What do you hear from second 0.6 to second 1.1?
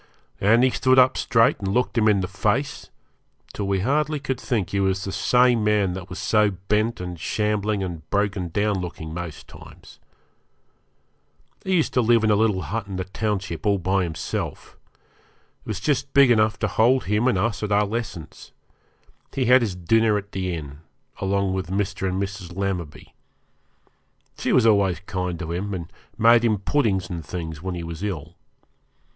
he stood